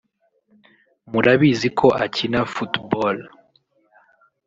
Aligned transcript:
murabizi 1.11 1.67
ko 1.79 1.87
akina 2.05 2.41
football 2.53 3.17